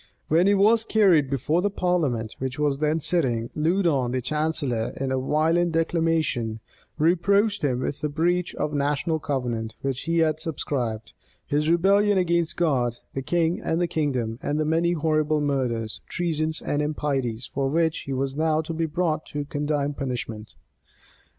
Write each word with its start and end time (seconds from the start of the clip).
When 0.29 0.47
he 0.47 0.55
was 0.55 0.83
carried 0.83 1.29
before 1.29 1.61
the 1.61 1.69
parliament, 1.69 2.33
which 2.39 2.57
was 2.57 2.79
then 2.79 2.99
sitting, 2.99 3.51
Loudon, 3.53 4.09
the 4.09 4.19
chancellor, 4.19 4.95
in 4.99 5.11
a 5.11 5.19
violent 5.19 5.73
declamation, 5.73 6.59
reproached 6.97 7.63
him 7.63 7.81
with 7.81 8.01
the 8.01 8.09
breach 8.09 8.55
of 8.55 8.71
the 8.71 8.77
national 8.77 9.19
covenant, 9.19 9.75
which 9.81 10.05
he 10.05 10.17
had 10.17 10.39
subscribed; 10.39 11.13
his 11.45 11.69
rebellion 11.69 12.17
against 12.17 12.57
God, 12.57 12.97
the 13.13 13.21
king, 13.21 13.61
and 13.63 13.79
the 13.79 13.85
kingdom; 13.85 14.39
and 14.41 14.59
the 14.59 14.65
many 14.65 14.93
horrible 14.93 15.39
murders, 15.39 16.01
treasons, 16.09 16.63
and 16.63 16.81
impieties 16.81 17.45
for 17.53 17.69
which 17.69 17.99
he 18.07 18.11
was 18.13 18.35
now 18.35 18.59
to 18.61 18.73
be 18.73 18.87
brought 18.87 19.27
to 19.27 19.45
condign 19.45 19.93
punishment. 19.93 20.55